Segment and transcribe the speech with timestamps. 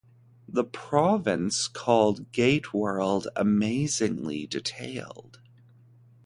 [0.49, 5.39] "The Province" called GateWorld "amazingly detailed".